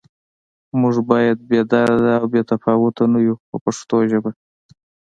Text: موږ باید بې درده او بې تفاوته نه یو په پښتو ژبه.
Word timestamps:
موږ 0.79 0.95
باید 1.09 1.37
بې 1.49 1.61
درده 1.71 2.11
او 2.21 2.25
بې 2.31 2.41
تفاوته 2.51 3.03
نه 3.13 3.19
یو 3.27 3.35
په 3.49 3.55
پښتو 3.63 3.97
ژبه. 4.09 4.31